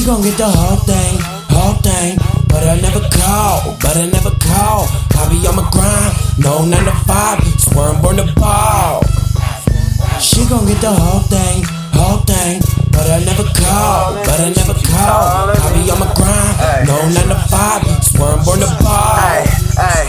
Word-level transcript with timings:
gon' 0.00 0.22
get 0.22 0.38
the 0.38 0.48
whole 0.48 0.80
thing, 0.88 1.20
whole 1.52 1.76
thing. 1.84 2.16
But 2.48 2.64
I 2.64 2.80
never 2.80 3.04
call, 3.12 3.76
but 3.76 3.92
I 3.92 4.08
never 4.08 4.32
call. 4.40 4.88
I 5.20 5.28
be 5.28 5.44
on 5.44 5.60
my 5.60 5.68
grind, 5.68 6.16
no 6.40 6.64
9 6.64 6.72
to 6.88 6.96
5, 7.04 7.60
swear 7.60 7.92
I'm 7.92 8.00
ball. 8.00 9.04
She 10.16 10.48
gon' 10.48 10.64
get 10.64 10.80
the 10.80 10.88
whole 10.88 11.20
thing, 11.28 11.68
whole 11.92 12.24
thing. 12.24 12.64
But 12.88 13.04
I 13.04 13.20
never 13.20 13.44
call, 13.52 14.16
but 14.24 14.40
I 14.40 14.48
never 14.56 14.72
call. 14.80 15.52
I 15.52 15.68
be 15.76 15.84
on 15.92 16.00
my 16.00 16.08
grind, 16.16 16.88
no 16.88 16.96
9 17.12 17.28
to 17.28 17.36
5, 17.36 18.04
swear 18.16 18.32
I'm 18.32 18.44
ball. 18.80 19.44
Hey. 19.76 20.08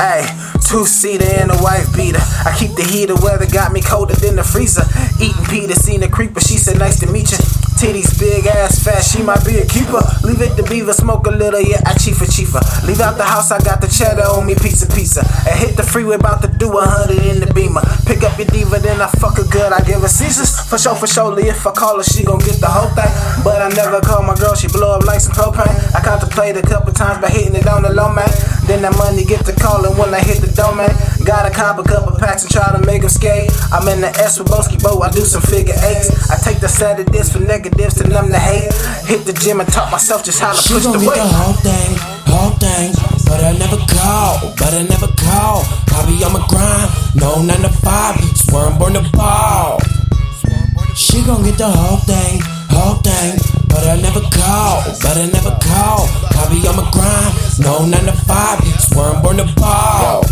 Hey, 0.00 0.22
two 0.64 0.86
seater 0.86 1.26
and 1.26 1.50
a 1.50 1.60
wife 1.60 1.94
beater. 1.94 2.22
I 2.46 2.56
keep 2.56 2.72
the 2.72 2.84
heater, 2.84 3.16
weather 3.16 3.50
got 3.50 3.72
me 3.72 3.82
colder 3.82 4.14
than 4.14 4.36
the 4.36 4.44
freezer. 4.44 4.86
Eating 5.20 5.44
Peter, 5.44 5.74
seen 5.74 6.02
a 6.04 6.08
creeper, 6.08 6.40
she 6.40 6.56
said, 6.56 6.78
nice 6.78 7.00
to 7.00 7.06
meet 7.06 7.32
you. 7.32 7.38
Titties 7.78 8.18
big 8.18 8.44
ass 8.44 8.82
fat, 8.82 9.06
she 9.06 9.22
might 9.22 9.46
be 9.46 9.58
a 9.58 9.64
keeper. 9.64 10.02
Leave 10.26 10.42
it 10.42 10.56
to 10.56 10.64
beaver, 10.66 10.92
smoke 10.92 11.28
a 11.28 11.30
little, 11.30 11.60
yeah, 11.62 11.78
I 11.86 11.94
chiefer 11.94 12.26
chiefer. 12.26 12.58
Leave 12.82 12.98
out 12.98 13.16
the 13.16 13.22
house, 13.22 13.52
I 13.52 13.62
got 13.62 13.80
the 13.80 13.86
cheddar 13.86 14.26
on 14.34 14.46
me, 14.46 14.56
pizza 14.56 14.90
pizza. 14.90 15.22
And 15.46 15.54
hit 15.54 15.76
the 15.76 15.84
freeway, 15.84 16.16
about 16.16 16.42
to 16.42 16.48
do 16.48 16.76
a 16.76 16.82
hundred 16.82 17.22
in 17.22 17.38
the 17.38 17.46
beamer. 17.54 17.86
Pick 18.02 18.26
up 18.26 18.36
your 18.36 18.50
diva, 18.50 18.80
then 18.80 19.00
I 19.00 19.06
fuck 19.22 19.38
her 19.38 19.46
good, 19.46 19.70
I 19.70 19.78
give 19.86 20.02
her 20.02 20.10
Caesars. 20.10 20.58
For 20.66 20.76
sure, 20.76 20.96
for 20.96 21.06
sure, 21.06 21.38
if 21.38 21.64
I 21.64 21.70
call 21.70 21.98
her, 21.98 22.02
she 22.02 22.24
gon' 22.24 22.42
get 22.42 22.58
the 22.58 22.66
whole 22.66 22.90
thing. 22.98 23.14
But 23.46 23.62
I 23.62 23.70
never 23.70 24.00
call 24.02 24.26
my 24.26 24.34
girl, 24.34 24.56
she 24.58 24.66
blow 24.66 24.98
up 24.98 25.06
like 25.06 25.20
some 25.20 25.38
propane. 25.38 25.70
I 25.94 26.02
contemplate 26.02 26.56
a 26.58 26.62
couple 26.62 26.92
times 26.92 27.22
by 27.22 27.30
hitting 27.30 27.54
it 27.54 27.68
on 27.68 27.86
the 27.86 27.94
low 27.94 28.10
man. 28.10 28.26
Then 28.66 28.82
that 28.82 28.98
money 28.98 29.24
get 29.24 29.46
to 29.46 29.54
calling 29.54 29.96
when 29.96 30.12
I 30.12 30.18
hit 30.18 30.42
the 30.42 30.50
domain. 30.50 30.90
Gotta 31.24 31.54
cop 31.54 31.78
a 31.78 31.86
couple 31.86 32.18
packs 32.18 32.42
and 32.42 32.50
try 32.50 32.68
to 32.74 32.82
make 32.84 33.00
them 33.00 33.08
skate. 33.08 33.54
I'm 33.70 33.86
in 33.86 34.02
the 34.02 34.10
S 34.18 34.38
with 34.38 34.48
Boski 34.48 34.82
Bo, 34.82 35.00
I 35.00 35.10
do 35.14 35.22
some 35.22 35.40
figure 35.40 35.78
eights. 35.78 36.10
I 36.28 36.36
take 36.42 36.57
the 36.68 36.74
sedatives 36.76 37.32
for 37.32 37.40
negatives 37.40 37.94
to 37.96 38.06
numb 38.08 38.28
the 38.28 38.38
hate. 38.38 38.72
Hit 39.08 39.24
the 39.24 39.32
gym 39.32 39.60
and 39.60 39.68
taught 39.72 39.90
myself 39.90 40.24
just 40.24 40.38
how 40.40 40.52
to 40.52 40.60
She 40.60 40.74
push 40.74 40.84
gon' 40.84 40.92
the 40.92 40.98
get 41.00 41.08
weight. 41.08 41.16
the 41.16 41.28
whole 41.32 41.56
thing, 41.64 41.90
whole 42.28 42.52
thing. 42.60 42.92
But 43.24 43.40
I 43.44 43.52
never 43.56 43.78
call, 43.88 44.52
but 44.60 44.72
I 44.76 44.82
never 44.84 45.08
call. 45.16 45.64
I 45.96 46.04
be 46.06 46.20
on 46.24 46.32
my 46.36 46.44
grind, 46.48 46.88
no 47.16 47.40
9 47.42 47.62
to 47.64 47.72
5, 47.72 48.20
swear 48.36 48.66
I'm 48.68 48.78
born 48.78 48.92
to 48.94 49.04
ball. 49.16 49.80
She 50.94 51.22
gon' 51.24 51.42
get 51.44 51.56
the 51.56 51.68
whole 51.68 51.98
thing, 52.04 52.40
whole 52.68 53.00
thing. 53.00 53.38
But 53.68 53.86
I 53.88 53.96
never 54.00 54.20
call, 54.20 54.84
but 55.00 55.16
I 55.16 55.26
never 55.32 55.52
call. 55.64 56.04
I 56.36 56.42
be 56.52 56.60
on 56.68 56.76
my 56.76 56.88
grind, 56.92 57.32
no 57.60 57.84
9 57.86 58.04
to 58.06 58.12
5, 58.12 58.80
swear 58.92 59.16
I'm 59.16 59.22
born 59.22 59.36
to 59.38 59.48
ball. 59.56 60.22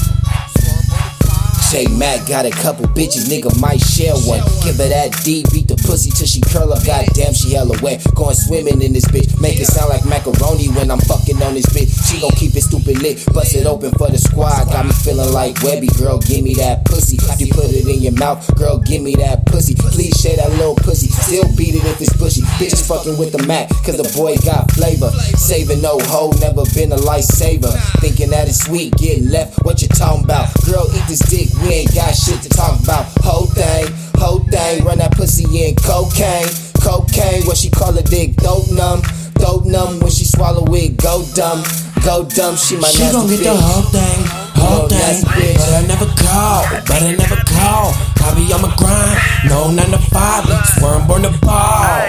Jae 1.67 1.91
Mac 1.99 2.27
got 2.29 2.47
a 2.47 2.51
couple 2.51 2.87
bitches, 2.95 3.27
nigga 3.29 3.51
might 3.61 3.81
share 3.81 4.15
one. 4.15 4.41
Give 4.63 4.77
her 4.77 4.89
that 4.89 5.11
D, 5.25 5.45
beat 5.53 5.67
the 5.69 5.76
pussy 5.87 6.11
till 6.11 6.27
she 6.27 6.41
curl 6.43 6.73
up. 6.75 6.85
Goddamn, 6.85 7.33
she 7.33 7.55
hella 7.55 7.79
wet. 7.81 8.03
Going 8.15 8.35
swimming 8.35 8.83
in 8.83 8.93
this 8.93 9.07
bitch, 9.07 9.41
make 9.41 9.59
it 9.59 9.67
sound 9.67 9.89
like 9.89 10.05
macaroni 10.05 10.69
when 10.75 10.91
I'm 10.91 11.01
fucking 11.01 11.41
on 11.43 11.55
this 11.55 11.67
bitch. 11.71 11.95
She 12.11 12.21
gon' 12.21 12.35
keep 12.35 12.55
it 12.55 12.63
stupid 12.63 13.01
lit, 13.01 13.25
bust 13.33 13.55
it 13.55 13.67
open 13.67 13.93
for 13.95 14.11
the 14.11 14.19
squad. 14.19 14.67
Got 14.69 14.87
me 14.87 14.93
feeling 14.93 15.33
like 15.33 15.63
Webby, 15.63 15.89
girl, 15.97 16.19
give 16.19 16.43
me 16.43 16.55
that 16.55 16.85
pussy. 16.85 17.17
You 17.39 17.53
put 17.53 17.71
it 17.71 17.87
in 17.87 18.03
your 18.03 18.17
mouth, 18.19 18.43
girl, 18.57 18.79
give 18.79 19.03
me 19.03 19.15
that 19.17 19.47
pussy. 19.47 19.75
Please 19.75 20.19
share 20.19 20.37
that 20.37 20.51
little 20.59 20.75
pussy, 20.75 21.09
still 21.09 21.47
beat 21.57 21.75
it 21.75 21.85
if 21.85 22.01
it's 22.01 22.13
pushy. 22.17 22.43
Bitches 22.59 22.87
fucking 22.87 23.17
with 23.19 23.33
the 23.33 23.43
Mac, 23.47 23.69
cause 23.85 23.97
the 23.97 24.09
boy 24.17 24.37
got 24.43 24.71
flavor. 24.73 25.11
Saving 25.39 25.81
no 25.81 25.99
hoe, 26.11 26.33
never 26.41 26.65
been 26.75 26.93
a 26.93 26.97
lifesaver. 26.97 27.71
Thinking 28.01 28.31
that 28.31 28.49
it's 28.49 28.65
sweet, 28.65 28.97
getting 28.97 29.31
left, 29.31 29.63
what 29.65 29.83
you 29.83 29.89
talking 29.89 30.25
about? 30.25 30.49
Girl, 30.65 30.89
eat 30.97 31.05
this 31.07 31.21
dick, 31.29 31.53
we 31.63 31.85
ain't 31.85 31.95
got 31.95 32.17
shit 32.17 32.41
to 32.43 32.49
talk 32.49 32.81
about. 32.81 33.05
Whole 33.21 33.47
thing, 33.47 33.76
pussy 35.37 35.69
in 35.69 35.75
cocaine. 35.77 36.49
Cocaine, 36.81 37.45
what 37.47 37.57
she 37.57 37.71
call 37.71 37.97
a 37.97 38.03
dick, 38.03 38.37
dope 38.37 38.71
numb. 38.71 39.03
Dope 39.35 39.67
numb 39.67 40.01
when 40.01 40.11
she 40.11 40.25
swallow 40.25 40.65
it, 40.75 40.97
go 40.97 41.25
dumb. 41.35 41.63
Go 42.05 42.25
dumb, 42.25 42.57
she 42.57 42.77
my 42.77 42.89
She 42.89 43.03
nasty 43.03 43.13
gon' 43.13 43.29
get 43.29 43.43
the 43.43 43.55
whole 43.55 43.83
thing, 43.91 44.21
whole 44.55 44.87
Little 44.87 44.99
thing. 44.99 45.57
But 45.57 45.73
I 45.75 45.83
never 45.87 46.07
call, 46.07 46.65
but 46.87 47.03
I 47.03 47.13
never 47.17 47.37
call. 47.45 47.93
I 48.23 48.35
be 48.35 48.53
on 48.53 48.63
my 48.63 48.75
grind, 48.77 49.19
no 49.49 49.71
9 49.71 49.91
to 49.91 49.99
5, 49.99 50.67
swear 50.79 50.95
I'm 50.95 51.07
born 51.07 51.23
to 51.23 51.33
ball. 51.45 52.07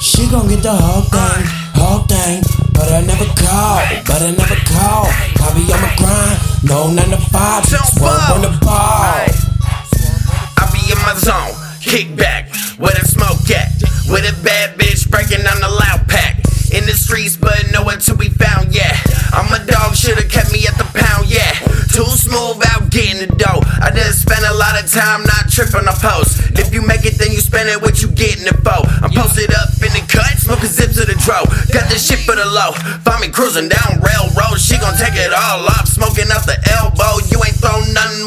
She 0.00 0.28
gon' 0.30 0.48
get 0.48 0.62
the 0.62 0.74
whole 0.74 1.02
thing, 1.02 1.42
whole 1.74 2.04
thing. 2.10 2.42
But 2.72 2.90
I 2.92 3.00
never 3.06 3.26
call, 3.38 3.82
but 4.06 4.20
I 4.22 4.30
never 4.30 4.58
call. 4.66 5.06
I 5.06 5.48
be 5.54 5.62
on 5.72 5.80
my 5.80 5.94
grind, 5.96 6.38
no 6.64 6.90
9 6.90 7.10
to 7.10 7.20
5, 7.30 7.64
swear 7.66 8.10
I'm 8.10 8.42
born 8.42 8.52
to 8.52 8.58
ball. 8.60 9.26
I 10.58 10.64
be 10.74 10.92
in 10.92 10.98
my 11.02 11.14
zone, 11.18 11.61
kick 11.92 12.16
back, 12.16 12.48
where 12.80 12.96
the 12.96 13.04
smoke 13.04 13.44
at, 13.52 13.68
with 14.08 14.24
a 14.24 14.32
bad 14.40 14.80
bitch 14.80 15.04
breaking 15.12 15.44
on 15.44 15.60
the 15.60 15.68
loud 15.68 16.08
pack. 16.08 16.40
In 16.72 16.88
the 16.88 16.96
streets, 16.96 17.36
but 17.36 17.68
nowhere 17.68 18.00
to 18.08 18.16
be 18.16 18.32
found, 18.32 18.72
yeah. 18.72 18.96
I'm 19.36 19.52
a 19.52 19.60
dog, 19.68 19.92
should've 19.92 20.24
kept 20.32 20.56
me 20.56 20.64
at 20.64 20.72
the 20.80 20.88
pound, 20.88 21.28
yeah. 21.28 21.52
Too 21.92 22.08
smooth 22.16 22.64
out 22.72 22.88
getting 22.88 23.20
the 23.20 23.28
dough. 23.36 23.60
I 23.84 23.92
just 23.92 24.24
spend 24.24 24.40
a 24.40 24.56
lot 24.56 24.80
of 24.80 24.88
time 24.88 25.20
not 25.28 25.52
tripping 25.52 25.84
on 25.84 25.92
post. 26.00 26.56
If 26.56 26.72
you 26.72 26.80
make 26.80 27.04
it, 27.04 27.20
then 27.20 27.28
you 27.28 27.44
spend 27.44 27.68
it, 27.68 27.76
what 27.76 28.00
you 28.00 28.08
getting 28.08 28.48
it 28.48 28.56
for? 28.64 28.80
I'm 29.04 29.12
posted 29.12 29.52
up 29.52 29.76
in 29.84 29.92
the 29.92 30.00
cut, 30.08 30.32
smoking 30.40 30.72
zips 30.72 30.96
of 30.96 31.12
the 31.12 31.16
dro. 31.20 31.44
Got 31.76 31.92
this 31.92 32.08
shit 32.08 32.24
for 32.24 32.32
the 32.32 32.48
low. 32.48 32.72
Find 33.04 33.20
me 33.20 33.28
cruising 33.28 33.68
down 33.68 34.00
railroad, 34.00 34.56
she 34.56 34.80
gon' 34.80 34.96
take 34.96 35.20
it 35.20 35.28
all 35.28 35.68
off. 35.68 35.92
Smoking 35.92 36.32
out 36.32 36.48
the 36.48 36.56
elbow, 36.72 37.20
you 37.28 37.36
ain't 37.44 37.60
throw 37.60 37.84
nothing, 37.92 38.24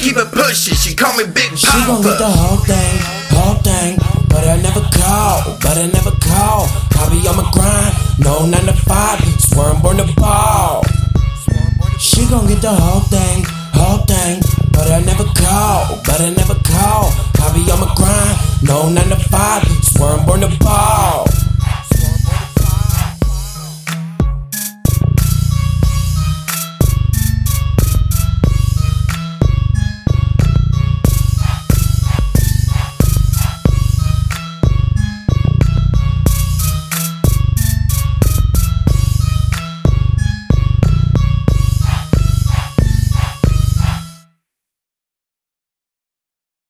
keep 0.00 0.16
it 0.16 0.32
pushing, 0.32 0.74
she 0.74 0.94
call 0.94 1.16
me 1.16 1.24
Big 1.28 1.56
She 1.56 1.68
gon' 1.84 2.02
get 2.02 2.16
the 2.18 2.26
whole 2.26 2.60
thing, 2.64 2.96
whole 3.36 3.60
thing. 3.60 3.98
But 4.28 4.48
I 4.48 4.56
never 4.56 4.80
call, 4.80 5.58
but 5.60 5.76
I 5.76 5.86
never 5.92 6.12
call. 6.24 6.68
I 6.96 7.08
be 7.12 7.20
on 7.28 7.36
my 7.36 7.48
grind, 7.52 7.94
no 8.18 8.46
9 8.46 8.66
to 8.66 8.72
5, 8.72 9.40
swear 9.40 9.70
I'm 9.70 9.82
born 9.82 9.98
to 9.98 10.08
ball. 10.16 10.84
She 11.98 12.26
gon' 12.28 12.46
get 12.46 12.62
the 12.62 12.72
whole 12.72 13.04
thing, 13.12 13.44
whole 13.72 14.04
thing. 14.06 14.40
But 14.72 14.90
I 14.90 15.00
never 15.00 15.24
call, 15.36 16.00
but 16.04 16.20
I 16.20 16.30
never 16.30 16.54
call. 16.64 17.12
I 17.40 17.52
be 17.52 17.60
on 17.70 17.80
my 17.80 17.92
grind, 17.94 18.36
no 18.62 18.88
9 18.88 19.08
to 19.10 19.16
5, 19.16 19.84
swear 19.84 20.16
I'm 20.16 20.26
born 20.26 20.40
to 20.40 20.50
ball. 20.58 21.29